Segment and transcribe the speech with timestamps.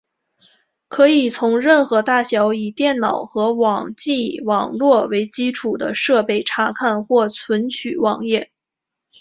[0.87, 8.51] 可以从任何大小以电脑和网际网路为基础的设备查看或存取网页。